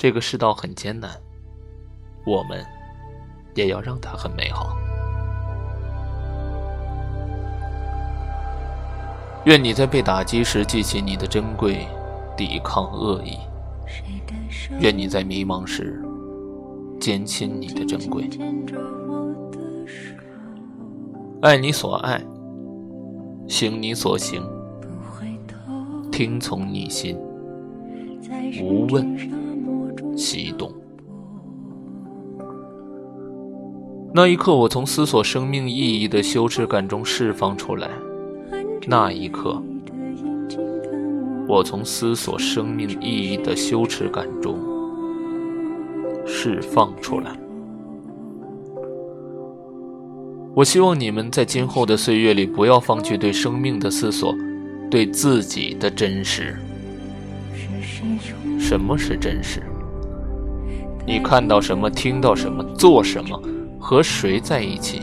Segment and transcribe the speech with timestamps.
[0.00, 1.10] 这个世道很艰难，
[2.24, 2.64] 我们
[3.54, 4.74] 也要让它很美好。
[9.44, 11.86] 愿你在被打击时记起你的珍贵，
[12.34, 13.36] 抵抗恶意；
[14.80, 16.02] 愿你在迷茫时
[16.98, 18.26] 坚信你的珍贵。
[21.42, 22.24] 爱你所爱，
[23.46, 24.42] 行你所行，
[26.10, 27.18] 听从你心，
[28.62, 29.14] 无问
[30.20, 30.70] 西东。
[34.12, 37.88] 那一刻，我从思索生命意义的羞耻感中释放出来。
[38.86, 39.62] 那一刻，
[41.48, 44.58] 我从思索生命意义的羞耻感中
[46.26, 47.30] 释放出来。
[50.54, 54.34] 我希望你们在今后的岁月里，不要放弃对生命的思索，
[54.90, 56.56] 对自己的真实。
[58.58, 59.62] 什么是真实？
[61.10, 61.90] 你看到什么？
[61.90, 62.62] 听到什么？
[62.78, 63.42] 做什么？
[63.80, 65.02] 和谁在一起？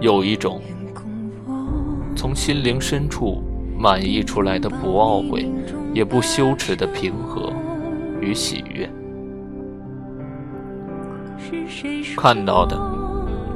[0.00, 0.60] 有一种。
[2.16, 3.40] 从心灵深处
[3.78, 5.48] 满溢出来的不懊悔，
[5.94, 7.52] 也不羞耻的平和
[8.20, 8.90] 与喜悦。
[12.16, 12.76] 看到的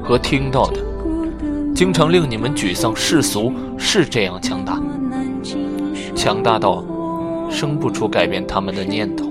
[0.01, 0.81] 和听到的，
[1.75, 2.95] 经常令你们沮丧。
[2.95, 4.81] 世俗是这样强大，
[6.15, 6.85] 强大到
[7.51, 9.27] 生不出改变他们的念头。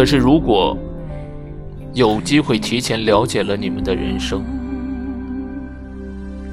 [0.00, 0.74] 可是，如果
[1.92, 4.42] 有机会提前了解了你们的人生，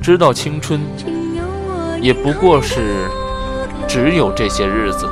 [0.01, 0.81] 知道青春
[2.01, 3.07] 也不过是
[3.87, 5.07] 只有这些日子，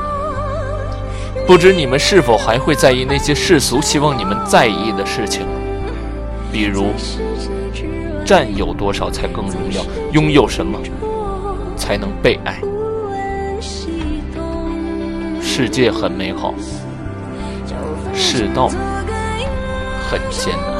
[1.47, 5.45] 不知你们是否还会在意那些世俗希望你们在意的事情，
[6.51, 6.87] 比如
[8.25, 10.77] 占有多少才更荣耀，拥有什么
[11.77, 12.59] 才能被爱。
[15.41, 16.53] 世界很美好，
[18.15, 18.69] 世道
[20.09, 20.74] 很艰难。